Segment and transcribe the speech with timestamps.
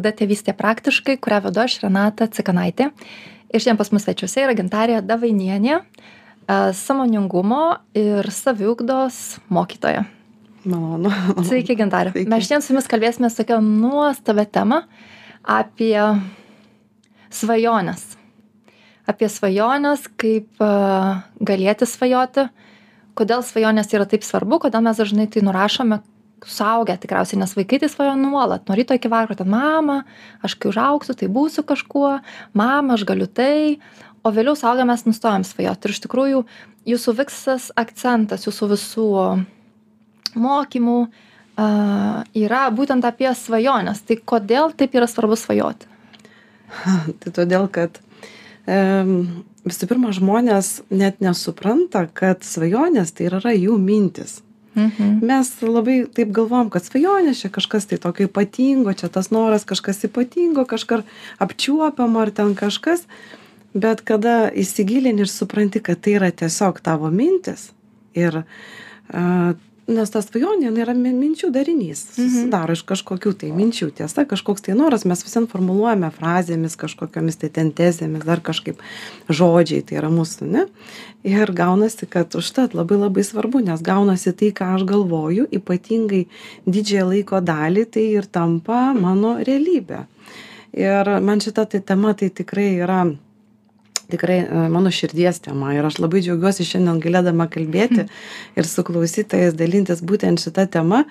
[0.00, 2.88] Laida Tėvystė praktiškai, kurią vedu aš Renata Cikanaitė.
[3.52, 5.82] Ir šiandien pas mus svečiuose yra gintarė Davainienė,
[6.78, 10.06] samoningumo ir saviugdos mokytoja.
[10.64, 11.12] Malonu.
[11.48, 12.14] Sveiki, gintarė.
[12.14, 12.30] Sveiki.
[12.32, 14.80] Mes šiandien su jumis kalbėsime tokią nuostabią temą
[15.44, 15.98] apie
[17.36, 18.06] svajonės.
[19.10, 20.64] Apie svajonės, kaip
[21.44, 22.46] galėti svajoti,
[23.20, 26.00] kodėl svajonės yra taip svarbu, kodėl mes dažnai tai nurašome
[26.48, 30.02] suaugę tikriausiai, nes vaikai tai svajo nuolat, nuo ryto iki vakaro, ten mama,
[30.46, 32.18] aš kai užauksiu, tai būsiu kažkuo,
[32.56, 33.80] mama, aš galiu tai,
[34.24, 35.88] o vėliau suaugę mes nustojam svajoti.
[35.88, 36.44] Ir iš tikrųjų
[36.88, 39.08] jūsų visas akcentas, jūsų visų
[40.40, 44.04] mokymų uh, yra būtent apie svajonės.
[44.06, 45.88] Tai kodėl taip yra svarbu svajoti?
[47.20, 47.98] tai todėl, kad
[48.66, 54.40] um, visų pirma, žmonės net nesupranta, kad svajonės tai yra jų mintis.
[54.74, 55.18] Mhm.
[55.26, 60.04] Mes labai taip galvom, kad svajonės čia kažkas tai tokio ypatingo, čia tas noras kažkas
[60.06, 61.02] ypatingo, kažkar
[61.42, 63.02] apčiuopiamo ar ten kažkas,
[63.74, 67.70] bet kada įsigilini ir supranti, kad tai yra tiesiog tavo mintis
[68.14, 69.58] ir uh,
[69.90, 72.04] nes ta svajonė jinai yra minčių darinys.
[72.14, 72.28] Mhm.
[72.28, 75.04] susidaro iš kažkokių tai minčių tiesa kažkoks tai noras.
[75.04, 78.80] Mes vis vien formuluojame frazėmis kažkokiomis tai ten tezėmis dar kažkaip
[79.28, 80.66] žodžiai tai yra mūsų ne?
[81.26, 86.26] Ir gaunasi kad užtat labai labai svarbu nes gaunasi tai ką aš galvoju ypatingai
[86.66, 90.06] didžiąją laiko dalį tai ir tampa mano realybe
[90.72, 93.04] ir man šita tai tema tai tikrai yra
[94.12, 98.06] tikrai e, mano širdies tema ir aš labai džiaugiuosi šiandien galėdama kalbėti
[98.58, 101.04] ir su klausytojais dalintis būtent šita tema.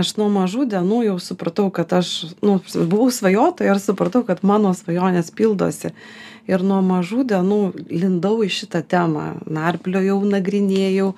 [0.00, 4.70] Aš nuo mažų dienų jau supratau, kad aš nu, buvau svajotoja ir supratau, kad mano
[4.76, 5.90] svajonės pildosi.
[6.48, 7.58] Ir nuo mažų dienų
[7.90, 11.10] lindau į šitą temą, narpliojau, nagrinėjau,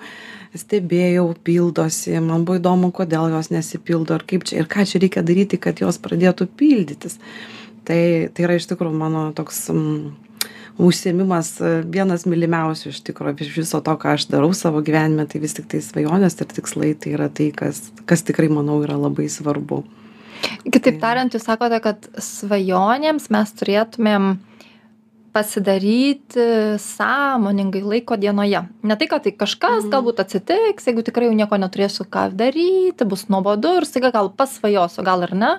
[0.58, 5.22] stebėjau, pildosi, man buvo įdomu, kodėl jos nesipildo ir kaip čia, ir ką čia reikia
[5.24, 7.20] daryti, kad jos pradėtų pildytis.
[7.86, 8.02] Tai,
[8.34, 10.12] tai yra iš tikrųjų mano toks mm,
[10.82, 15.42] užsiėmimas e, vienas mylimiausių iš tikro iš viso to ką aš darau savo gyvenime tai
[15.42, 19.82] vis tiktai svajonės ir tikslai tai yra tai kas kas tikrai manau yra labai svarbu.
[20.66, 24.32] Kitaip tariant jūs sakote kad svajonėms mes turėtumėm
[25.32, 26.44] pasidaryti
[26.82, 28.66] sąmoningai laiko dienoje.
[28.84, 29.92] Ne tai kad tai kažkas mhm.
[29.94, 35.06] galbūt atsitiks jeigu tikrai jau nieko neturėsiu ką daryti bus nuobodu ir staiga gal pasvajosiu
[35.06, 35.54] gal ir ne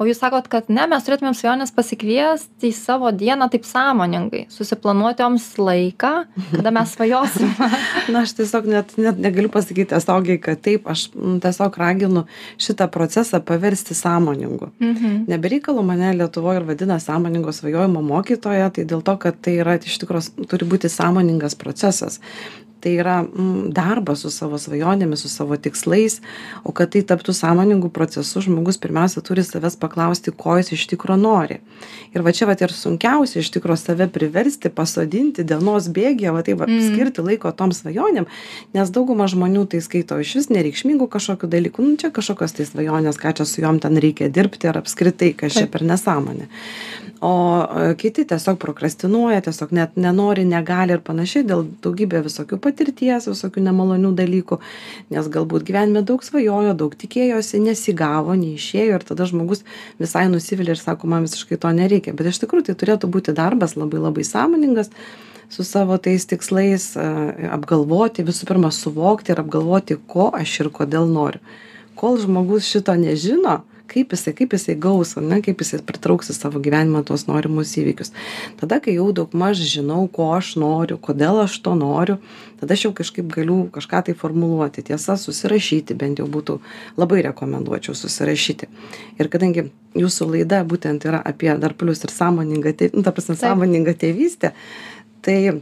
[0.00, 5.24] o jūs sakot kad ne mes turėtumėm svajones pasikviesti į savo dieną taip sąmoningai susiplanuoti
[5.24, 6.12] joms laiką
[6.54, 7.52] kada mes svajosim.
[8.12, 12.24] Na aš tiesiog net net negaliu pasakyt tiesiogiai kad taip aš tiesiog raginu
[12.60, 14.70] šitą procesą paversti sąmoningu.
[14.80, 15.24] Mhm.
[15.28, 19.58] ne be reikalo mane lietuvoj ir vadina sąmoningo svajojimo mokytoja tai dėl to kad tai
[19.60, 22.20] yra iš tikro turi būti sąmoningas procesas
[22.80, 26.20] tai yra mm, darbas su savo svajonėmis, su savo tikslais,
[26.64, 31.16] o kad tai taptų sąmoningų procesų, žmogus pirmiausia turi savęs paklausti, ko jis iš tikro
[31.20, 31.60] nori.
[32.14, 36.56] Ir va čia va ir sunkiausia iš tikro save priversti, pasodinti dienos bėgį, va tai
[36.58, 36.88] va mm.
[36.88, 38.28] skirti laiko tom svajonėm,
[38.76, 43.20] nes dauguma žmonių tai skaito iš vis nereikšmingų kažkokių dalykų, nu čia kažkokios tai svajonės,
[43.20, 46.50] ką čia su juom ten reikia dirbti ar apskritai, kas čia per nesąmonė
[47.20, 53.28] o e, kiti tiesiog prokrastinuoja tiesiog net nenori negali ir panašiai dėl daugybė visokių patirties
[53.28, 54.60] visokių nemalonių dalykų
[55.14, 59.64] nes galbūt gyvenime daug svajojo daug tikėjosi nesigavo neišėjo ir tada žmogus
[60.00, 62.14] visai nusivilia ir sako man visiškai to nereikia.
[62.16, 64.92] Bet iš tikrųjų tai turėtų būti darbas labai labai sąmoningas
[65.50, 66.92] su savo tais tikslais
[67.50, 71.42] apgalvoti visų pirma suvokti ir apgalvoti ko aš ir kodėl noriu.
[71.98, 76.36] Kol žmogus šito nežino kaip jisai kaip jisai gaus ar ne kaip jisai pritrauks į
[76.36, 78.14] savo gyvenimą tuos norimus įvykius.
[78.60, 82.20] Tada kai jau daugmaž žinau ko aš noriu kodėl aš to noriu
[82.60, 84.84] tada aš jau kažkaip galiu kažką tai formuluoti.
[84.90, 86.60] Tiesa susirašyti bent jau būtų
[87.00, 88.68] labai rekomenduočiau susirašyti.
[89.18, 93.36] Ir kadangi jūsų laida būtent yra apie dar plius ir sąmoningą tė nu ta prasme
[93.40, 94.52] sąmoningą tėvystę
[95.24, 95.60] tai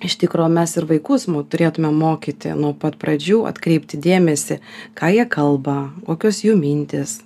[0.00, 4.60] iš tikro mes ir vaikus turėtume mokyti nuo pat pradžių atkreipti dėmesį
[4.98, 7.20] ką jie kalba kokios jų mintys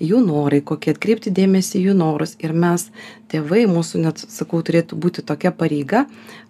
[0.00, 2.88] jų norai kokie atkreipti dėmesį į jų norus ir mes
[3.32, 6.06] tėvai mūsų net sakau turėtų būti tokia pareiga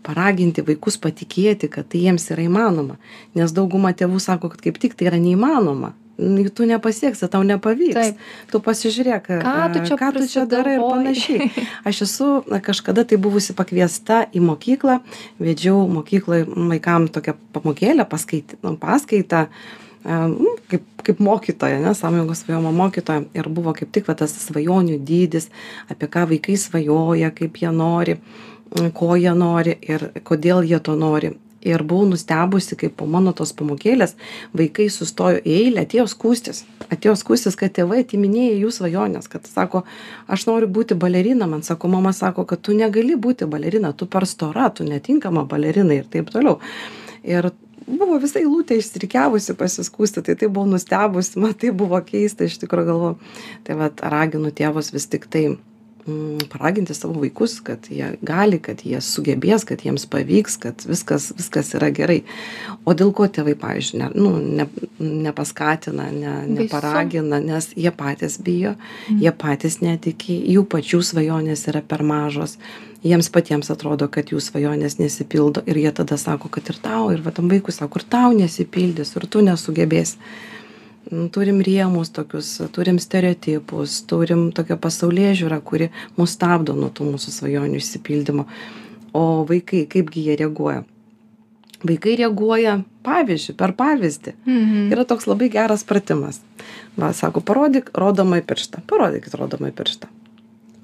[0.06, 3.00] paraginti vaikus patikėti kad tai jiems yra įmanoma
[3.34, 5.94] nes dauguma tėvų sako kad kaip tik tai yra neįmanoma
[6.54, 7.96] tu nepasieksi, tau nepavyks.
[7.96, 8.18] Taip.
[8.52, 11.50] Tu pasižiūrėk, ką tu čia, ką tu čia darai ir panašiai.
[11.88, 12.28] Aš esu
[12.64, 15.00] kažkada tai buvusi pakviesta į mokyklą,
[15.40, 23.26] vedžiau mokyklai vaikams tokią pamokėlę, paskaitą, paskaitą nu, kaip, kaip mokytoja, ne, sąmojingos svajojimo mokytoja.
[23.34, 25.50] Ir buvo kaip tik va, tas svajonių dydis,
[25.92, 28.16] apie ką vaikai svajoja, kaip jie nori,
[28.94, 31.36] ko jie nori ir kodėl jie to nori.
[31.60, 34.14] ir buvau nustebusi kaip po mano tos pamokėlės
[34.56, 39.82] vaikai sustojo į eilę atėjo skųstis atėjo skųstis kad tėvai atiminėja jų svajones kad sako
[40.28, 44.26] aš noriu būti balerina man sako mama sako kad tu negali būti balerina tu per
[44.26, 46.58] stora tu netinkama balerinai ir taip toliau
[47.22, 47.50] ir
[47.86, 52.84] buvo visa eilutė išsirikiavusi pasiskųsti tai taip buvau nustebusi man taip buvo keista iš tikro
[52.88, 53.18] galvoju
[53.66, 55.69] tai vat raginu tėvus vis tiktai Mm,
[56.52, 61.72] paraginti savo vaikus, kad jie gali, kad jie sugebės, kad jiems pavyks, kad viskas, viskas
[61.78, 62.20] yra gerai.
[62.88, 64.66] O dėl ko tėvai, pavyzdžiui, ne, nu, ne,
[64.98, 69.22] nepaskatina, ne, neparagina, nes jie patys bijo, mm.
[69.24, 72.56] jie patys netiki, jų pačių svajonės yra per mažos,
[73.04, 77.24] jiems patiems atrodo, kad jų svajonės nesipildo ir jie tada sako, kad ir tau, ir
[77.24, 80.20] va tam vaikui sako, ir tau nesipildys, ir tu nesugebėsi
[81.34, 87.76] turim rėmus tokius turim stereotipus turim tokią pasaulėžiūrą kuri mus stabdo nuo tų mūsų svajonių
[87.80, 88.44] išsipildymo.
[89.16, 90.84] O vaikai kaipgi jie reaguoja?
[91.82, 92.74] Vaikai reaguoja
[93.06, 94.32] pavyzdžiu per pavyzdį.
[94.46, 94.92] Mhm.
[94.94, 96.40] yra toks labai geras pratimas.
[97.00, 98.82] Va sako parodyk rodomąjį pirštą.
[98.86, 100.06] Parodykit rodomąjį pirštą.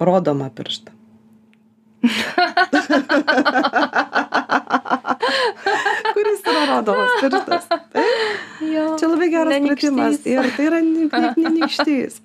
[0.01, 0.93] Rodomą pirštą.
[6.17, 7.65] Kuris yra rodomas pirštas
[8.67, 8.87] Jo.
[8.99, 10.21] Čia labai geras Ne pratimas.
[10.27, 12.21] Ir tai yra ne- net ne nykštys.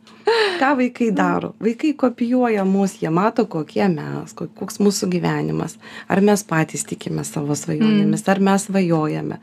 [0.61, 1.53] Ką vaikai daro?
[1.61, 5.77] Vaikai kopijuoja mus, jie mato, kokie mes, ko- koks mūsų gyvenimas.
[6.07, 9.39] Ar mes patys tikime savo svajonėmis, ar mes svajojame.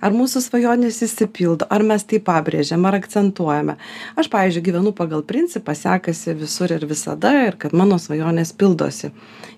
[0.00, 3.74] Ar mūsų svajonės įsipildo, ar mes tai pabrėžiam, ar akcentuojame.
[4.16, 9.10] Aš, pavyzdžiui, gyvenu pagal principą, sekasi visur ir visada, ir kad mano svajonės pildosi.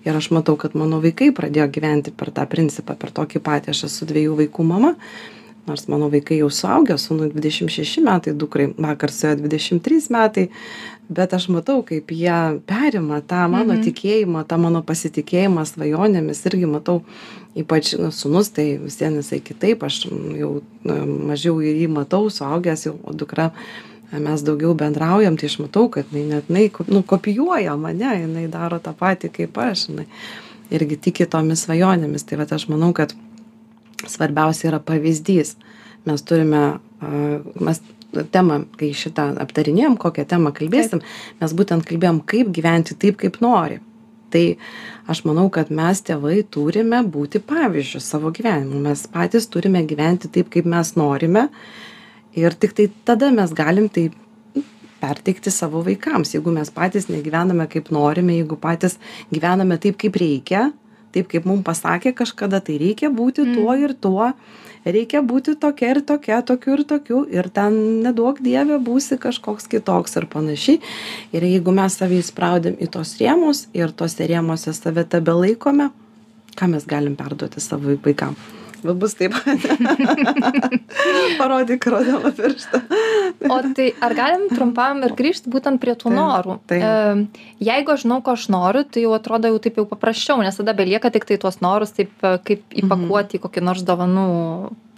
[0.03, 3.69] Ir aš matau, kad mano vaikai pradėjo gyventi per tą principą, per tokį patį.
[3.71, 4.95] Aš esu dviejų vaikų mama
[5.67, 6.97] nors mano vaikai jau suaugę
[7.33, 10.49] dvidešim šeši metai dukrai vakar dvidešim trys metai
[11.09, 17.01] bet aš matau kaip jie perima tą mano tikėjimą tą mano pasitikėjimą svajonėmis irgi matau
[17.55, 20.05] ypač nu, sūnus tai vis vien jisai kitaip aš
[20.37, 23.51] jau na, mažiau jį matau suaugęs jau o dukra
[24.13, 28.79] mes daugiau bendraujam tai aš matau kad jinai net jinai nu, kopijuoja mane jinai daro
[28.79, 30.07] tą patį kaip aš jinai
[30.73, 32.25] irgi tiki tomis svajonėmis.
[32.27, 33.13] Tai vat aš manau kad
[34.09, 35.55] svarbiausia yra pavyzdys.
[36.07, 36.63] Mes turime,
[37.63, 37.79] mes
[38.33, 41.01] temą, kai šitą aptarinėjom, kokią temą kalbėsim,
[41.39, 43.79] mes būtent kalbėjom, kaip gyventi taip, kaip nori.
[44.33, 44.43] Tai
[45.09, 48.81] aš manau, kad mes tėvai turime būti pavyzdžių savo gyvenimu.
[48.87, 51.47] Mes patys turime gyventi taip, kaip mes norime.
[52.33, 54.07] Ir tik tai tada mes galim tai
[55.03, 56.33] perteikti savo vaikams.
[56.33, 58.97] Jeigu mes patys negyvename kaip norime, jeigu patys
[59.33, 60.71] gyvename taip, kaip reikia,
[61.13, 64.31] taip kaip mums pasakė kažkada, tai reikia būti tuo ir tuo,
[64.85, 70.17] reikia būti tokia ir tokia, tokiu ir tokiu, ir ten neduok dievė būsi kažkoks kitoks
[70.19, 70.81] ir panašiai.
[71.35, 75.91] Ir jeigu mes save įspraudėm į tos rėmus ir tose rėmose save tebe laikome,
[76.57, 78.51] ką mes galim perduoti savo vaikams.
[78.83, 79.35] Va bus taip.
[81.39, 82.81] Parodyk rodamą pirštą.
[83.49, 86.57] O tai ar galim trumpam ir grįžti būtent prie tų Taip, norų?
[86.69, 87.39] taip.
[87.63, 90.75] Jeigu aš žinau, ko aš noriu, tai jau atrodo jau taip jau paprasčiau, nes tada
[90.77, 94.27] belieka tik tai tuos norus taip e, kaip įpakuoti į kokį nors dovanų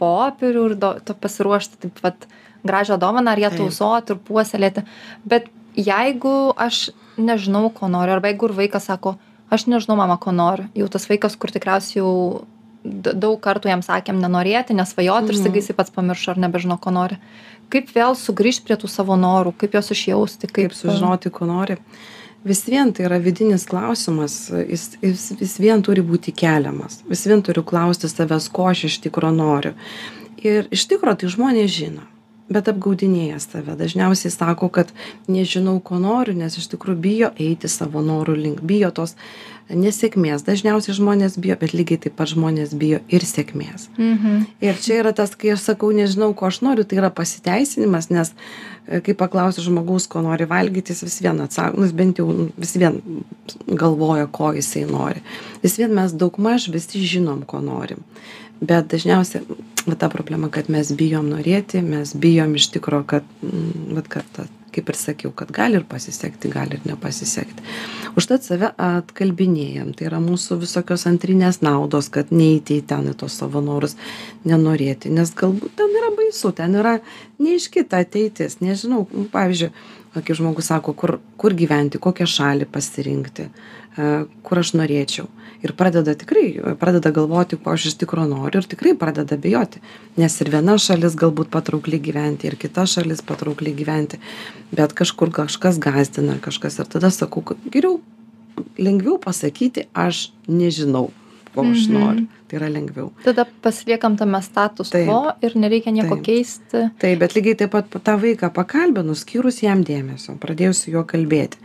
[0.01, 2.27] popierių ir do, to pasiruošti taip pat
[2.65, 4.85] gražią dovaną, ar ją tausoti ir puoselėti.
[5.27, 5.47] Bet
[5.77, 6.89] jeigu aš
[7.21, 9.15] nežinau, ko noriu, arba jeigu ir vaikas sako,
[9.53, 12.45] aš nežinau, mama, ko noriu, jau tas vaikas, kur tikriausiai jau
[12.85, 15.41] daug kartų jam sakėm nenorėti, nesvajoti ir Mhm.
[15.41, 17.17] staiga jisai pats pamiršo ar nebežino, ko nori.
[17.69, 21.77] Kaip vėl sugrįžti prie tų savo norų, kaip juos išjausti, kaip, kaip sužinoti, ko nori.
[22.45, 27.01] Vis vien tai yra vidinis klausimas, jis, jis vis vien turi būti keliamas.
[27.09, 29.73] Vis vien turiu klausti savęs, ko aš iš tikro noriu.
[30.37, 32.01] Ir iš tikro tai žmonės žino,
[32.51, 33.73] bet apgaudinėja save.
[33.79, 34.91] Dažniausiai sako, kad
[35.31, 39.15] nežinau, ko noriu, nes iš tikrųjų bijo eiti savo norų link, bijo tos
[39.69, 40.45] nesėkmės.
[40.45, 43.89] Dažniausiai žmonės bijo, bet lygiai taip pat žmonės bijo ir sėkmės.
[43.97, 44.45] Mhm.
[44.61, 48.33] Ir čia yra tas, kai aš sakau, nežinau, ko aš noriu, tai yra pasiteisinimas, nes
[48.85, 52.29] e, kai paklausiu žmogaus, ko nori valgyti, jis vis vien atsako, nu, jis bent jau
[52.53, 53.01] vis vien
[53.65, 55.25] galvoja, ko jisai nori.
[55.65, 58.05] Vis vien mes daugmaž visi žinom, ko norim.
[58.61, 59.43] Bet dažniausiai
[59.85, 64.29] va, ta problema, kad mes bijom norėti, mes bijom iš tikro, kad, mm, vat, kad
[64.35, 64.45] ta,
[64.75, 67.63] kaip ir sakiau, kad gali ir pasisekti, gali ir nepasisekti.
[68.19, 69.93] Užtat save atkalbinėjam.
[69.95, 73.95] Tai yra mūsų visokios antrinės naudos, kad neįti į ten į tos savo norus,
[74.47, 75.11] nenorėti.
[75.15, 76.97] Nes galbūt ten yra baisu, ten yra
[77.39, 78.59] neiškita ateitis.
[78.63, 79.71] Nežinau, pavyzdžiui,
[80.15, 83.49] kai žmogus sako, kur, kur gyventi, kokią šalį pasirinkti,
[83.95, 85.27] kur aš norėčiau.
[85.63, 89.81] Ir pradeda tikrai, pradeda galvoti, ko aš iš tikrųjų noriu ir tikrai pradeda bijoti.
[90.19, 94.19] Nes ir viena šalis galbūt patraukli gyventi, ir kita šalis patraukli gyventi,
[94.75, 96.81] bet kažkur kažkas gazdina, kažkas.
[96.83, 98.01] Ir tada sakau, geriau
[98.77, 101.09] lengviau pasakyti, aš nežinau,
[101.55, 102.27] ko aš noriu.
[102.45, 103.07] Tai yra lengviau.
[103.25, 106.25] Tada pasiliekam tame status quo ir nereikia nieko Taip.
[106.27, 106.83] keisti.
[107.01, 111.57] Taip, bet lygiai taip pat tą vaiką pakalbinus, skyrus jam dėmesio, pradėjus su juo kalbėti.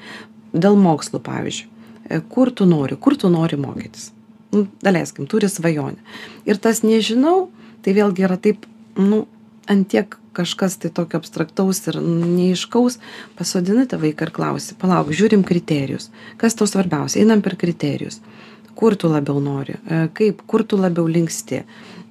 [0.57, 1.69] Dėl mokslų, pavyzdžiui.
[2.11, 4.11] E, Kur tu nori, kur tu nori mokytis.
[4.51, 6.01] Nu, daleiskim, turi svajonę.
[6.49, 7.51] Ir tas nežinau,
[7.85, 8.67] tai vėlgi yra taip,
[8.99, 9.25] nu,
[9.71, 12.99] antiek kažkas tai tokio abstraktaus ir neiškaus,
[13.39, 16.11] pasodini tą vaiką ir klausi, palauk, žiūrim kriterijus.
[16.41, 17.23] Kas tau svarbiausia?
[17.23, 18.21] Einam per kriterijus.
[18.81, 21.65] Kur tu labiau nori, e, kaip, kur tu labiau linksti.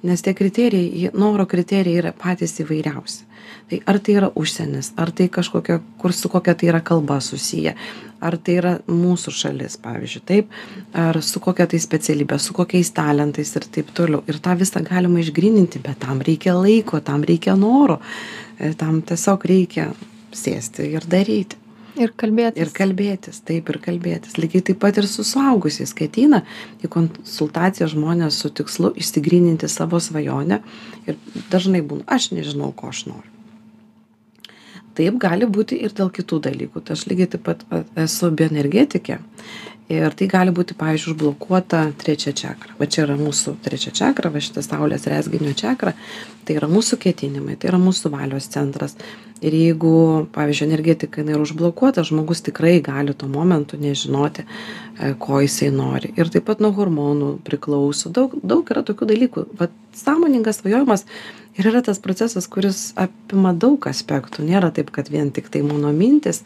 [0.06, 3.26] Nes tie kriterijai, noro kriterijai yra patys įvairiausi.
[3.70, 7.74] Tai ar tai yra užsienis, ar tai kažkokia, kur su kokia tai yra kalba susiję,
[8.20, 10.56] ar tai yra mūsų šalis, pavyzdžiui, taip,
[10.96, 14.24] ar su kokia tai specialybė, su kokiais talentais ir taip toliau.
[14.26, 18.00] Ir tą visą galima išgrininti, bet tam reikia laiko, tam reikia noro,
[18.58, 19.90] e, tam tiesiog reikia
[20.34, 21.59] sėsti ir daryti.
[21.98, 22.60] Ir kalbėti.
[22.62, 24.36] Ir kalbėtis, taip ir kalbėtis.
[24.38, 26.42] Lygiai taip pat ir su suaugusiais, kai ateina
[26.84, 30.60] į konsultaciją žmonės su tikslu išsigryninti savo svajonę
[31.10, 31.18] ir
[31.50, 33.36] dažnai būna, aš nežinau, ko aš noriu.
[34.98, 36.82] Taip gali būti ir dėl kitų dalykų.
[36.84, 37.66] Tai aš lygiai taip pat
[37.98, 39.20] esu bioenergetikė
[39.90, 42.76] ir tai gali būti, pavyzdžiui, užblokuota trečia čakra.
[42.78, 45.94] Va čia yra mūsų trečia čakra, va šitas saulės rezginio čakra,
[46.46, 48.96] tai yra mūsų ketinimai, tai yra mūsų valios centras.
[49.40, 49.92] Ir jeigu,
[50.34, 56.12] pavyzdžiui, energetika jinai yra užblokuota, žmogus tikrai gali tuo momentu nežinoti, e, ko jisai nori.
[56.20, 58.12] Ir taip pat nuo hormonų priklauso.
[58.12, 59.46] Daug, daug yra tokių dalykų.
[59.56, 61.06] Vat sąmoningas svajojimas
[61.60, 64.44] ir yra tas procesas, kuris apima daug aspektų.
[64.48, 66.42] Nėra taip, kad vien tik tai mano mintis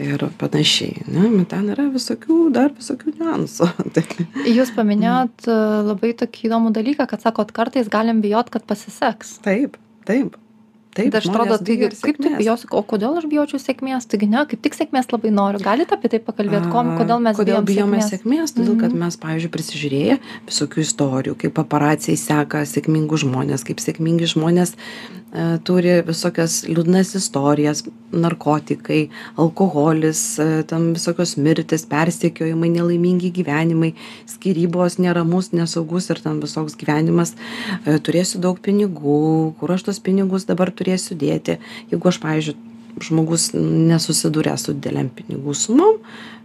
[0.00, 1.04] ir panašiai.
[1.10, 1.28] Ne?
[1.36, 3.68] Bet ten yra visokių, dar visokių niuansų.
[4.56, 5.58] Jūs paminėjot e,
[5.90, 9.38] labai tokį įdomų dalyką, kad sakot, kartais galim bijot, kad pasiseks.
[9.44, 10.38] taip, taip.
[10.94, 14.60] Taip, Tai atrodo, taigi, kaip tu bijosi, o kodėl aš bijočiau sėkmės, taigi ne, kaip
[14.62, 15.58] tik sėkmės labai noriu.
[15.64, 18.12] Galite apie tai pakalbėti, kom, kodėl mes kodėl bijom bijome sėkmės?
[18.22, 18.54] sėkmės?
[18.54, 19.00] Todėl, kad Mhm.
[19.02, 24.76] mes, pavyzdžiui, prisižiūrėję visokių istorijų, kaip paparacijai seka sėkmingus žmonės, kaip sėkmingi žmonės
[25.66, 27.82] turi visokias liūdnas istorijas,
[28.14, 29.08] narkotikai,
[29.40, 33.94] alkoholis, e, tam visokios mirtis, persiekiojimai, nelaimingi gyvenimai,
[34.30, 37.34] skirybos, neramus, nesaugus ir tam visoks gyvenimas.
[37.82, 41.58] E, turėsiu daug pinigų, kur aš tos pinigus dabar turėsiu dėti.
[41.90, 45.98] Jeigu aš, pavyzdžiui, žmogus nesusiduria su dideliam pinigų sumom,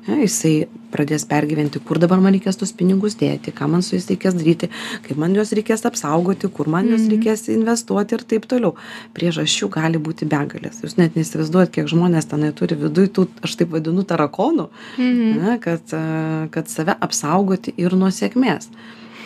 [0.08, 4.08] ne, jisai pradės pergyventi, kur dabar man reikės tos pinigus dėti, ką man su jais
[4.10, 4.70] reikės daryti,
[5.06, 7.12] kaip man juos reikės apsaugoti, kur man juos Mhm.
[7.13, 8.74] reikės investuoti ir taip toliau.
[9.13, 10.82] Priežasčių gali būti begalės.
[10.82, 15.46] Jūs net neįsivaizduojat, kiek žmonės tenai turi viduj tų, aš taip vadinu, tarakonų, Mhm.
[15.46, 18.68] ne, kad, e, kad save apsaugoti ir nuo sėkmės.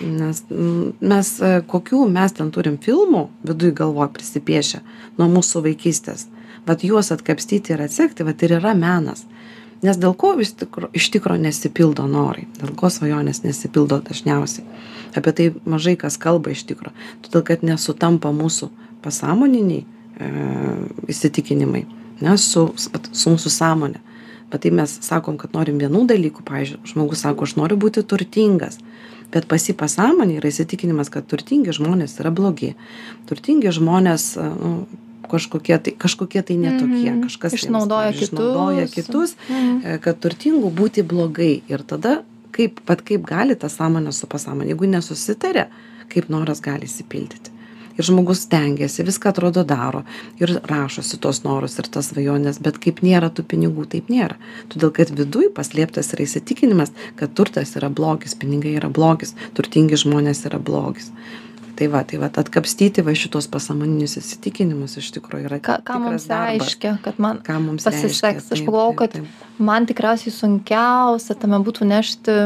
[0.01, 4.81] Nes mm, mes, e, kokių mes ten turim filmų viduj galvoj prisipiešę
[5.17, 6.25] nuo mūsų vaikystės.
[6.67, 9.25] Vat juos atkapstyti ir atsekti, vat ir yra menas.
[9.83, 14.63] Nes dėl ko vis tikro, iš tikro nesipildo norai, dėl ko svajonės nesipildo dažniausiai.
[15.19, 16.93] Apie tai mažai kas kalba iš tikro.
[17.25, 18.69] Todėl, kad nesutampa mūsų
[19.03, 20.29] pasąmoniniai e,
[21.11, 21.83] įsitikinimai
[22.23, 23.99] ne, su, su mūsų sąmonė.
[24.53, 28.79] Bet tai mes sakom, kad norim vienų dalykų, pavyzdžiui, žmogus sako, aš noriu būti turtingas.
[29.33, 32.75] Bet pasi pasąmonė yra įsitikinimas, kad turtingi žmonės yra blogi.
[33.27, 34.75] Turtingi žmonės e, nu,
[35.31, 37.23] kažkokie tai, kažkokie tai netokie, Mhm.
[37.23, 39.05] kažkas tai jiems, Išnaudoja pavyzdžiui, išnaudoja kitus.
[39.07, 39.81] kitus, Mhm.
[39.85, 41.61] e, kad turtingų būti blogai.
[41.69, 45.67] Ir tada, kaip, pat kaip gali ta sąmonė su pasąmonė, jeigu nesusitarė,
[46.09, 47.49] kaip noras gali įsipildyti.
[47.95, 50.03] Ir žmogus stengiasi, viską atrodo daro
[50.41, 54.33] ir rašosi tos norus ir tas svajonės, bet kaip nėra tų pinigų, taip nėra.
[54.69, 60.45] Todėl, kad viduj paslėptas yra įsitikinimas, kad turtas yra blogis, pinigai yra blogis, turtingi žmonės
[60.49, 61.11] yra blogis.
[61.73, 66.27] Tai va, tai va, atkapstyti va šitos pasamoninius įsitikinimus iš tikrųjų yra Ką, ką mums
[66.29, 68.21] reiškia, kad man Ką mums pasiseks.
[68.21, 68.43] reiškia.
[68.43, 69.57] Aš Taip, pagalvojau, taip, kad taip.
[69.71, 72.37] man tikriausiai sunkiausia tame būtų nešti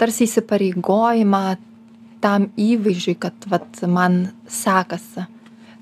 [0.00, 1.42] tarsi įsipareigojimą
[2.24, 5.28] tam įvaizdžiui, kad vat, man sekasi.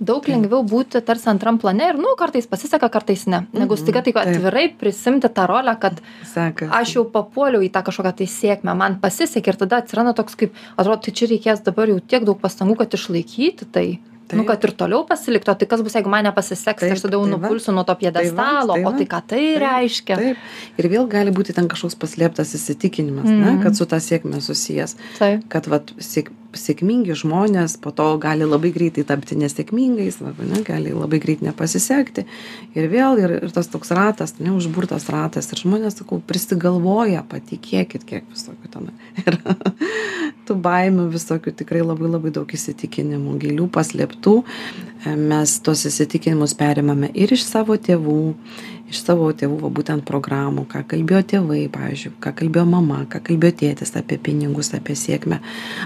[0.00, 3.46] Daug lengviau būti tarsi antram plane ir, nu, kartais pasiseka, kartais ne.
[3.52, 6.68] Negu Mhm, staiga taip atvirai prisimti tą rolę, kad Sekasi.
[6.70, 10.52] aš jau papuoliau į tą kažkokią tai sėkmę, man pasisekė ir tada atsiranda toks kaip,
[10.76, 14.00] atrodo, tai čia reikės dabar jau tiek daug pastangų, kad išlaikyti tai.
[14.26, 14.46] Nu, Taip.
[14.46, 17.22] kad ir toliau pasiliktų, tai kas bus, jeigu man nepasiseks, tai aš Taip, tada jau
[17.22, 20.16] tai nupulsiu nuo to Tai piedestalo, o tai ką tai Taip, reiškia.
[20.18, 20.36] Taip.
[20.82, 23.38] Ir vėl gali būti ten kažkoks paslėptas įsitikinimas, mm.
[23.38, 23.44] Mhm.
[23.46, 24.96] ne, kad su ta sėkme susijęs.
[25.20, 25.46] Taip.
[25.48, 30.94] Kad vat, sėk, sėkmingi žmonės po to gali labai greitai tapti nesėkmingais, va, ne, gali
[30.94, 32.26] labai greit nepasisekti.
[32.76, 35.50] Ir vėl ir, ir tas toks ratas, ne, užburtas ratas.
[35.52, 38.90] Ir žmonės, sakau, prisigalvoja, patikėkit, kiek visokių ten
[39.24, 39.58] yra.
[40.46, 44.36] tų baimių visokių tikrai labai labai daug įsitikinimų gilių paslėptų
[45.14, 48.20] mes tuos įsitikinimus perimame ir iš savo tėvų
[48.90, 53.56] iš savo tėvų va būtent programų ką kalbėjo tėvai pavyzdžiui ką kalbėjo mama ką kalbėjo
[53.62, 55.40] tėtis apie pinigus apie sėkmę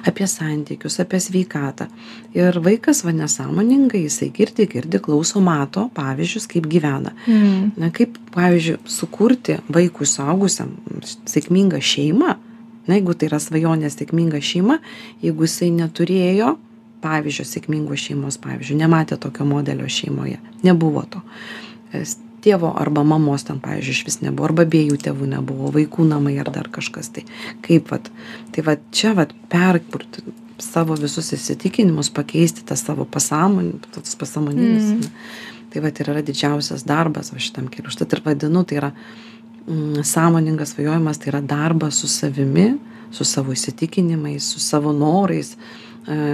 [0.09, 1.88] apie santykius apie sveikatą.
[2.37, 7.14] Ir vaikas va nesąmoningai jisai girdi girdi klauso mato pavyzdžius kaip gyvena.
[7.26, 7.73] Mm.
[7.76, 10.76] na kaip pavyzdžiui sukurti vaikui suaugusiam
[11.28, 12.37] sėkmingą šeimą
[12.87, 14.80] na jeigu tai yra svajonė sėkminga šeima
[15.23, 16.57] jeigu jisai neturėjo
[17.04, 21.23] pavyzdžio sėkmingos šeimos pavyzdžiui nematė tokio modelio šeimoje nebuvo to
[22.45, 26.69] tėvo arba mamos ten pavyzdžiui išvis nebuvo arba abiejų tėvų nebuvo vaikų namai ar dar
[26.73, 27.25] kažkas tai
[27.67, 28.11] kaip vat
[28.55, 30.25] tai vat čia vat perkurti
[30.61, 34.93] savo visus įsitikinimus pakeisti tą savo pasąmonę tas pasąmoninis Mm.
[34.93, 35.11] ane.
[35.71, 38.91] tai vat ir yra didžiausias darbas va šitam keliui užtat ir vadinu tai yra
[39.69, 42.79] mm, sąmoningas svajojimas tai yra darbas su savimi
[43.11, 45.57] su savo įsitikinimais su savo norais e,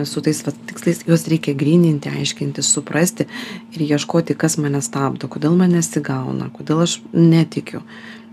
[0.08, 3.28] su tais vat tikslais juos reikia gryninti aiškintis suprasti
[3.76, 7.82] ir ieškoti kas mane stabdo kodėl man nesigauna kodėl aš netikiu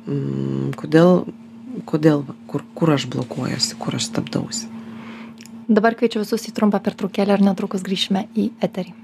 [0.07, 1.25] mm, kodėl
[1.89, 4.71] kodėl va, kur kur aš blokuojuosi kur aš stabdausi
[5.63, 9.02] Dabar kviečiu visus į trumpą pertraukėlę ir netrukus grįšime į eterį.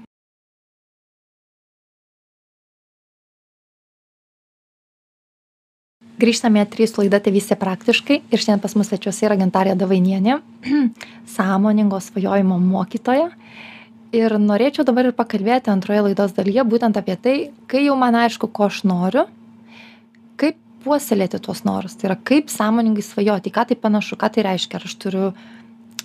[6.20, 10.40] Grįžtame į trys laida tėvystė praktiškai ir šiandien pas mus svečiuose yra Gintarė Davainienė,
[11.36, 13.30] sąmoningo svajojimo mokytoja.
[14.12, 17.36] Ir norėčiau dabar ir pakalbėti antroje laidos dalyje būtent apie tai,
[17.70, 19.22] kai jau man aišku, ko aš noriu,
[20.40, 21.94] kaip puoselėti tuos norus.
[21.96, 24.82] Tai yra kaip sąmoningai svajoti, ką tai panašu, ką tai reiškia.
[24.82, 25.30] Ar aš turiu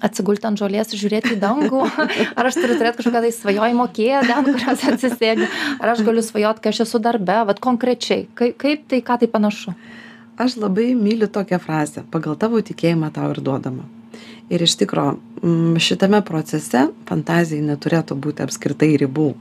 [0.06, 1.84] atsigulti ant žolės ir žiūrėti į dangų,
[2.38, 6.64] ar aš turiu turėti kažkokią tai svajojimo kėdę, ant kurios atsisėdžiu, ar aš galiu svajoti,
[6.64, 9.76] kai aš esu darbe, vad konkrečiai, kaip, kaip tai, ką tai panašu.
[10.38, 13.86] Aš labai myliu tokią frazę pagal tavo tikėjimą tau ir duodama.
[14.50, 19.32] Ir iš tikro mm, šitame procese fantazijai neturėtų būti apskritai ribų.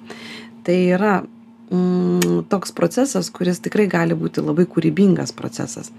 [0.64, 5.92] Tai yra mm, toks procesas kuris tikrai gali būti labai kūrybingas procesas.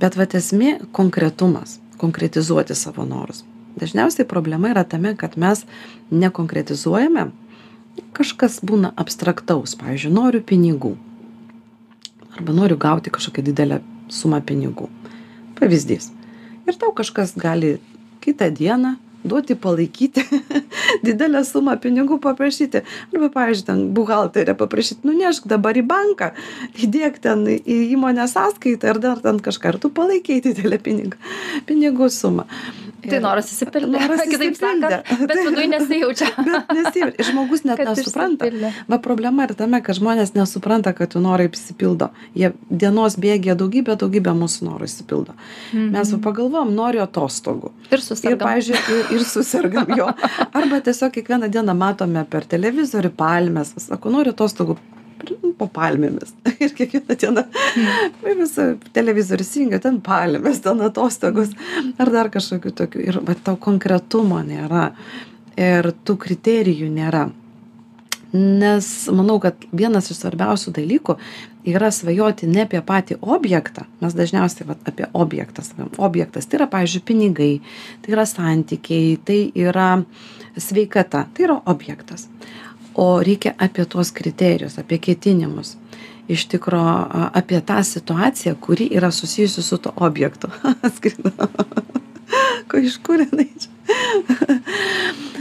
[0.00, 3.44] Bet vat esmė konkretumas konkretizuoti savo norus.
[3.78, 5.62] Dažniausiai problema yra tame kad mes
[6.10, 7.28] nekonkretizuojame.
[8.16, 9.76] Kažkas būna abstraktaus.
[9.78, 10.96] Pavyzdžiui noriu pinigų.
[12.34, 13.80] Arba noriu gauti kažkokią didelę
[14.14, 14.88] sumą pinigų.
[15.60, 16.10] Pavyzdys.
[16.68, 17.78] Ir tau kažkas gali
[18.24, 20.24] kitą dieną duoti palaikyti
[21.06, 22.82] didelę sumą pinigų paprašyti.
[23.12, 26.30] Arba, pavyzdžiui, ten buhalterė paprašyti, nunešk dabar į banką,
[26.80, 31.20] įdėk ten į įmonę sąskaitą ir dar ten kažką, ir tu palaikiai didelę pinigą,
[31.68, 32.48] pinigų sumą.
[33.04, 33.88] Tai noras įsipildė.
[33.94, 34.90] Noras Kitaip išsipildė.
[34.90, 36.28] sakant, bet viduje nesijaučia.
[36.36, 37.16] Bet nesijaučia.
[37.22, 38.50] Ir žmogus net nesupranta.
[38.90, 42.10] Va problema yra tame, kad žmonės nesupranta, kad jų norai išsipildo.
[42.36, 45.36] Jie dienos bėgė daugybę, daugybę mūsų norų išsipildo.
[45.72, 47.72] Mes va pagalvom, noriu atostogų.
[47.90, 48.42] Ir Ir, susirgam.
[48.44, 50.10] pavyzdžiui, ir, ir susirgam jo.
[50.60, 53.74] Arba tiesiog kiekvieną dieną matome per televizorių palmes.
[53.80, 54.76] Sako, noriu atostogų
[55.58, 56.32] po palmėmis.
[56.64, 57.44] Ir kiekvieną dieną
[58.24, 61.52] visą televizorių įsijungia, ten palmės, ten atostogos
[62.00, 63.04] ar dar kažkokių tokių.
[63.08, 64.90] Ir va, tau konkretumo nėra.
[65.60, 67.28] Ir tų kriterijų nėra.
[68.32, 71.16] Nes manau, kad vienas iš svarbiausių dalykų
[71.66, 73.88] yra svajoti ne apie patį objektą.
[74.00, 75.90] Mes dažniausiai vat, apie objektą svajom.
[75.98, 77.52] Objektas tai yra, pavyzdžiui, pinigai,
[78.04, 79.90] tai yra santykiai, tai yra
[80.56, 82.28] sveikata, tai yra objektas.
[83.00, 85.76] O reikia apie tuos kriterijus, apie ketinimus.
[86.30, 86.82] Iš tikro
[87.32, 90.50] apie tą situaciją, kuri yra susijusi su to objektu.
[90.96, 91.32] Skrido.
[92.68, 93.70] Ko iš kur jinai čia?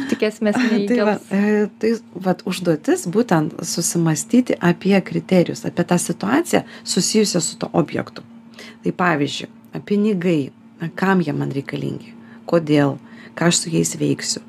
[0.10, 0.56] Tikėsimės
[0.90, 1.92] Tai, va, e, tai
[2.26, 8.24] vat, užduotis būtent susimastyti apie kriterijus, apie tą situaciją susijusią su to objektu.
[8.84, 9.52] Tai pavyzdžiui,
[9.86, 10.40] pinigai,
[10.96, 12.16] kam jie man reikalingi,
[12.50, 12.98] kodėl,
[13.38, 14.42] ką aš su jais veiksiu.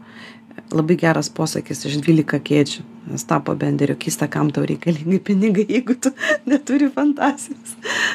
[0.70, 2.86] Labai geras posakis iš 12 kėdžių.
[3.16, 6.12] Stapo benderio kista, kam tau reikalingi pinigai, jeigu tu
[6.50, 7.74] neturi fantazijos.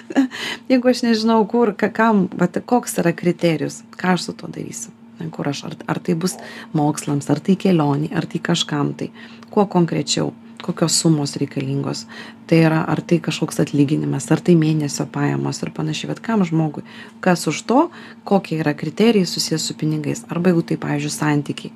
[0.71, 4.93] jeigu aš nežinau, kur, ka, kam, vat, koks yra kriterijus, ką aš su to darysiu.
[5.31, 6.35] Kur aš, ar, ar tai bus
[6.75, 9.09] mokslams, ar tai kelioniai, ar tai kažkam tai.
[9.49, 10.33] Kuo konkrečiau,
[10.65, 12.05] kokios sumos reikalingos.
[12.47, 16.11] Tai yra, ar tai kažkoks atlyginimas, ar tai mėnesio pajamos ir panašiai.
[16.13, 16.85] Bet kam žmogui,
[17.23, 17.81] kas už to,
[18.27, 20.25] kokie yra kriterijai susijęs su pinigais.
[20.29, 21.73] Arba jeigu tai, pavyzdžiui, santykiai.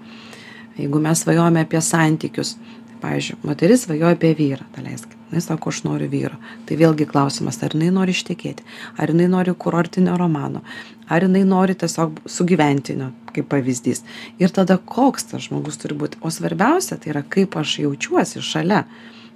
[0.80, 2.56] Jeigu mes svajojame apie santykius,
[3.02, 5.16] pavyzdžiui, moteris svajoja apie vyrą, daleiskit.
[5.30, 6.38] Jis sako, aš noriu vyro.
[6.66, 8.66] Tai vėlgi klausimas, ar jinai nori ištekėti,
[8.98, 10.64] ar jinai nori kurortinio romano,
[11.10, 14.02] ar jinai nori tiesiog sugyventinio, kaip pavyzdys.
[14.42, 16.18] Ir tada koks tas žmogus turi būti.
[16.26, 18.86] O svarbiausia tai yra, kaip aš jaučiuosi šalia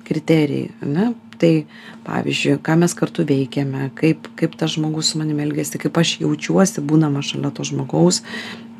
[0.08, 0.72] kriterijai.
[0.82, 1.12] Ne?
[1.38, 1.52] Tai
[2.08, 6.84] pavyzdžiui, ką mes kartu veikiame, kaip, kaip tas žmogus su manimi elgesi, kaip aš jaučiuosi
[6.86, 8.22] būdama šalia to žmogaus,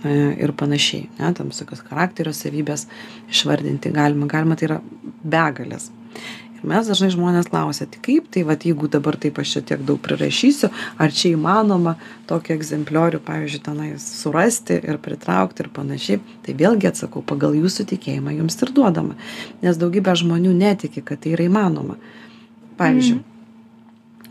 [0.04, 2.88] ir panašiai, ne, tam visokios charakterio savybės
[3.32, 4.80] išvardinti galima, galima tai yra
[5.24, 5.90] begalės.
[6.54, 9.84] Ir mes dažnai žmonės klausia, tai kaip tai, va, jeigu dabar taip aš čia tiek
[9.88, 11.98] daug prirašysiu, ar čia įmanoma
[12.30, 18.38] tokį egzempliorių, pavyzdžiui, tenai surasti ir pritraukti ir panašiai, tai vėlgi atsakau, pagal jūsų tikėjimą
[18.40, 19.20] jums ir duodama,
[19.64, 22.00] nes daugybė žmonių netiki, kad tai yra įmanoma.
[22.80, 23.33] Pavyzdžiui, mm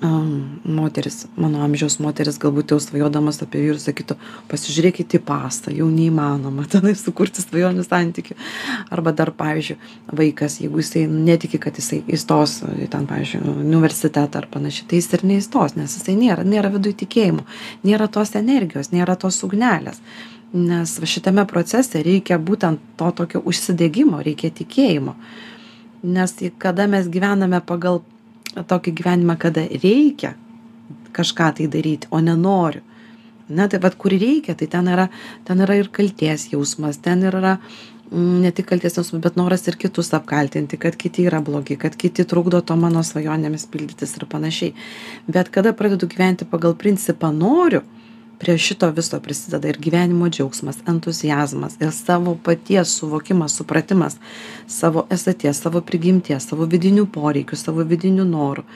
[0.03, 4.17] moteris, mano amžiaus moteris galbūt jau svajodamas apie vyrus sakytų,
[4.51, 8.37] pasižiūrėkite į pastą, jau neįmanoma tenai sukurti svajonių santykių.
[8.95, 9.79] Arba dar, pavyzdžiui,
[10.19, 15.11] vaikas, jeigu jisai netiki, kad jisai įstos į ten, pavyzdžiui, universitetą ar panašiai, tai jis
[15.15, 17.47] ir neįstos, nes jisai nėra, nėra viduje tikėjimo,
[17.87, 20.03] nėra tos energijos, nėra tos ugnelės.
[20.53, 25.15] Nes šitame procese reikia būtent to tokio užsidėgymo, reikia tikėjimo.
[26.03, 28.03] Nes kada mes gyvename pagal
[28.57, 30.35] tokį gyvenimą, kada reikia
[31.13, 32.83] kažką tai daryti, o nenoriu.
[33.53, 35.09] Ne, tai vad, kur reikia, tai ten yra,
[35.45, 39.77] ten yra ir kalties jausmas, ten yra mm, ne tik kalties jausmas, bet noras ir
[39.81, 44.73] kitus apkaltinti, kad kiti yra blogi, kad kiti trukdo to mano svajonėmis pildytis ir panašiai.
[45.29, 47.83] Bet kada pradedu gyventi pagal principą noriu,
[48.43, 54.17] prie šito viso prisideda ir gyvenimo džiaugsmas entuziazmas ir savo paties suvokimas supratimas
[54.67, 58.67] savo esaties savo prigimties savo vidinių poreikių savo vidinių norų.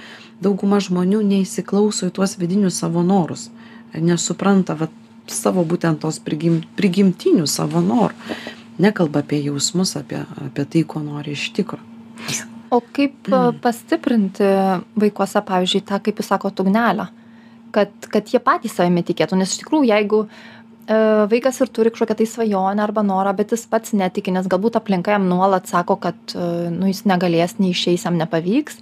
[0.41, 3.49] Dauguma žmonių neįsiklauso į tuos vidinius savo norus
[3.95, 4.95] nesupranta vat
[5.27, 8.39] savo būtent tos prigim prigimtinių savo norų.
[8.79, 11.83] Nekalba apie jausmus apie apie tai ko nori iš tikro.
[12.71, 13.61] O kaip mm.
[13.63, 14.47] pastiprinti
[14.95, 17.11] vaikuose pavyzdžiui tą kaip jūs sakot ugnelę
[17.75, 19.39] kad kad jie patys savimi tikėtų.
[19.41, 20.29] Nes iš tikrųjų jeigu e,
[21.31, 25.17] vaikas ir turi kažkokią tai svajonę arba norą bet jis pats netiki nes galbūt aplinka
[25.17, 28.81] jam nuolat sako kad e, nu jis negalės neišeis jam nepavyks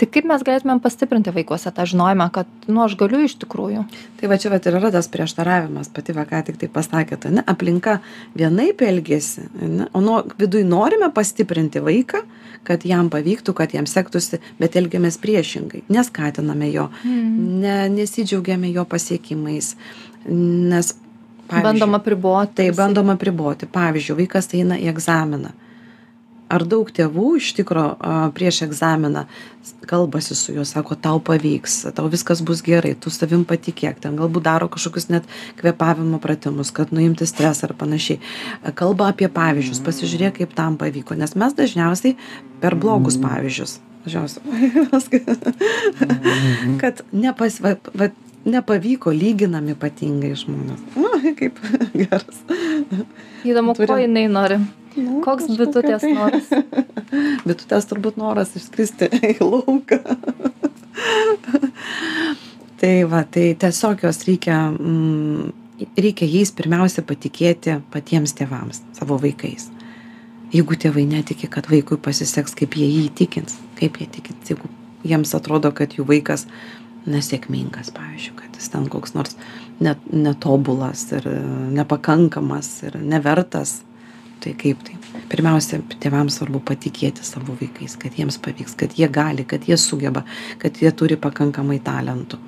[0.00, 3.84] tai kaip mes galėtumėm pastiprinti vaikuose tą žinojimą kad nu aš galiu iš tikrųjų?
[4.20, 7.44] Tai va čia vat ir yra tas prieštaravimas pati va ką tik tai pasakėt ane
[7.50, 8.00] aplinka
[8.38, 12.24] vienaip elgiasi ane o nuo viduj norime pastiprinti vaiką
[12.64, 17.32] kad jam pavyktų kad jam sektųsi bet elgiamės priešingai neskatiname jo mm.
[17.62, 19.74] ne nesidžiaugiame jo pasiekimais
[20.28, 20.94] nes
[21.50, 25.52] bandom apriboti tai bandom apriboti pavyzdžiui vaikas eina į egzaminą
[26.54, 27.84] ar daug tėvų iš tikro
[28.36, 29.24] prieš egzaminą
[29.88, 34.46] kalbasi su juo sako tau pavyks tau viskas bus gerai tu savim patikėk ten galbūt
[34.46, 35.28] daro kažkokius net
[35.60, 38.20] kvėpavimo pratimus kad nuimti stresą ar panašiai
[38.78, 42.18] kalba apie pavyzdžius pasižiūrėk kaip tam pavyko nes mes dažniausiai
[42.62, 45.24] per blogus pavyzdžius dažniausiai
[46.82, 48.12] kad nepas va, va,
[48.44, 50.80] nepavyko lyginam ypatingai žmonės.
[51.00, 51.58] O, kaip
[52.00, 52.40] geras.
[53.46, 53.88] Įdomu, Turim...
[53.88, 54.58] ko jinai nori.
[54.96, 56.12] Nu, Koks bitutės tai.
[56.14, 56.50] noras?
[57.48, 60.00] bitutės turbūt noras išskristi į lauką.
[62.80, 69.70] tai va, tai tiesiog jos reikia, mm, reikia jais pirmiausia patikėti patiems tėvams, savo vaikais.
[70.54, 74.70] Jeigu tėvai netiki, kad vaikui pasiseks, kaip jie jį įtikins, kaip jie tikins, jeigu
[75.04, 76.46] jiems atrodo, kad jų vaikas
[77.10, 79.34] nesėkmingas, pavyzdžiui, kad jis ten koks nors
[79.82, 81.26] net, netobulas ir
[81.74, 83.80] nepakankamas ir nevertas
[84.42, 84.96] tai kaip tai?
[85.30, 90.24] Pirmiausia tėvams svarbu patikėti savo vaikais kad jiems pavyks kad jie gali kad jie sugeba
[90.62, 92.40] kad jie turi pakankamai talentų.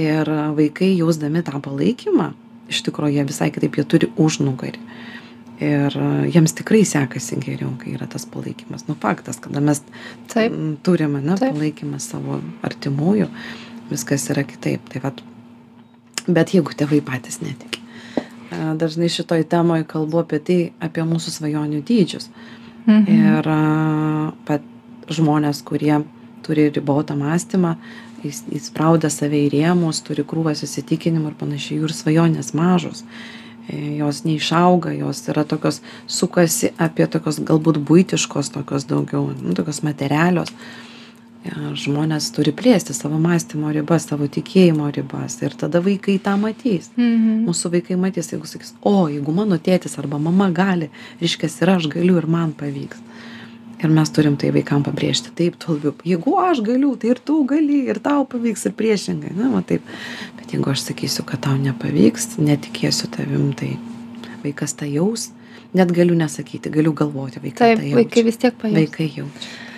[0.00, 2.32] Ir vaikai jausdami tą palaikymą
[2.72, 4.80] iš tikro jie visai kitaip jie turi užnugarį.
[5.62, 5.94] Ir
[6.34, 8.88] jiems tikrai sekasi geriau kai yra tas palaikymas.
[8.88, 9.82] Nu faktas kada mes
[10.32, 10.56] Taip.
[10.82, 13.28] turim ane palaikymą savo artimųjų
[13.92, 14.88] viskas yra kitaip.
[14.90, 15.22] Tai vat
[16.26, 17.81] bet jeigu tėvai patys netiki
[18.78, 22.28] dažnai šitoj temoj kalbu apie tai, apie mūsų svajonių dydžius.
[22.86, 23.04] Mhm.
[23.08, 23.50] Ir
[24.48, 24.64] pat
[25.12, 26.02] žmonės, kurie
[26.42, 27.76] turi ribotą mąstymą,
[28.22, 33.02] įspraudę save į rėmus, turi krūvas įsitikinimų ir panašiai, jų ir svajonės mažos.
[33.70, 39.82] E, jos neišauga, jos yra tokios, sukasi apie tokios galbūt būtiškos, tokios daugiau, nu, tokios
[39.86, 40.50] materialios.
[40.54, 40.91] Mhm
[41.42, 46.90] žmonės turi plėsti savo mąstymo ribas, savo tikėjimo ribas ir tada vaikai tą matys.
[46.96, 47.42] Mhm.
[47.48, 51.88] Mūsų vaikai matys, jeigu sakys, o jeigu mano tėtis arba mama gali, reiškia, ir aš
[51.90, 53.02] galiu ir man pavyks.
[53.82, 55.32] Ir mes turim tai vaikam pabrėžti.
[55.34, 59.32] Taip, tu labiau, jeigu aš galiu, tai ir tu gali, ir tau pavyks, ir priešingai.
[59.34, 59.82] Na, va taip.
[60.38, 63.72] Bet jeigu aš sakysiu, kad tau nepavyks, netikėsiu tavim, tai
[64.44, 65.32] vaikas tą jaus.
[65.74, 67.74] Net galiu nesakyti, galiu galvoti, vaikai.
[67.74, 68.78] Taip, vaikai vis tiek pajaus.
[68.78, 69.71] Vaikai jaučia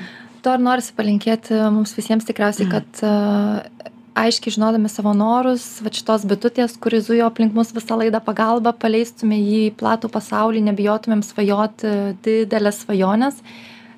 [0.45, 6.25] to ir norisi palinkėti mums visiems tikriausiai, kad uh, aiškiai žinodami savo norus, va šitos
[6.31, 11.95] bitutės, kuris zujo aplink mus visą laidą pagalba, paleistume jį į platų pasaulį, nebijotumėm svajoti
[12.25, 13.41] didelės svajonės.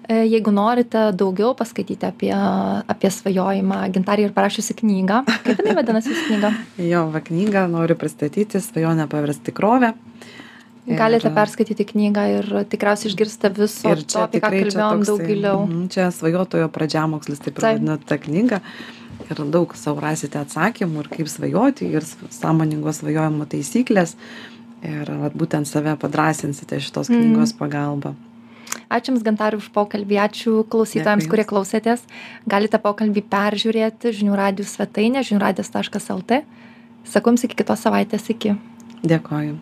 [0.06, 5.24] E, jeigu norite daugiau paskaityti apie, apie svajojimą, gintarį ir parašiusi knygą.
[5.44, 6.52] Kaip jinai vadinasi knyga?
[6.92, 9.92] jo, va knygą noriu pristatyti, svajonę paversti tikrovę.
[10.86, 15.20] Galite perskaityti knygą ir tikriausiai išgirsite viso Ir to, čia apie ką kalbėjom toksai, daug
[15.26, 15.58] giliau.
[15.66, 17.80] mhm, Čia svajotojo pradžiamokslis, taip ir Taip.
[17.80, 18.60] vadina ta knyga.
[19.30, 24.14] Ir daug savo rasite atsakymų ir kaip svajoti, ir sąmoningo svajojimo taisyklės.
[24.86, 27.34] Ir vat, būtent save padrasinsite šitos Mhm.
[27.34, 28.14] knygos pagalba.
[28.90, 30.14] Ačiū Jums, Gantariu, už pokalbį.
[30.22, 32.00] Ačiū klausytojams, Dėkui kurie klausėtės.
[32.46, 36.44] Galite pokalbį peržiūrėti žinių radijų svetainė žiniųradijas.lt.
[37.04, 38.30] Sakau Jums iki kitos savaitės.
[38.30, 38.54] Iki.
[39.02, 39.56] Dėkoju.